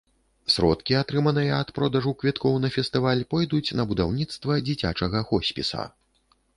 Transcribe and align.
Сродкі, 0.53 0.95
атрыманыя 0.99 1.51
ад 1.65 1.69
продажу 1.77 2.15
квіткоў 2.25 2.57
на 2.65 2.73
фестываль, 2.79 3.23
пойдуць 3.37 3.73
на 3.81 3.89
будаўніцтва 3.93 4.61
дзіцячага 4.67 5.27
хоспіса. 5.33 5.91